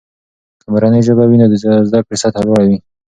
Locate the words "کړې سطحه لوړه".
2.05-2.63